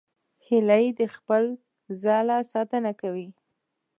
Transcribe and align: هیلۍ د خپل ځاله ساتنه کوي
هیلۍ 0.45 0.85
د 0.99 1.01
خپل 1.15 1.43
ځاله 2.01 2.37
ساتنه 2.51 2.91
کوي 3.01 3.27